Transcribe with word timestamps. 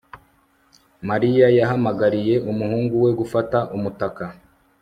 Mariya 1.09 1.45
yahamagariye 1.57 2.35
umuhungu 2.51 2.93
we 3.03 3.11
gufata 3.19 3.57
umutaka 3.75 4.23